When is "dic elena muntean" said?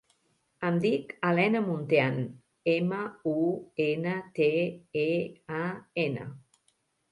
0.85-2.17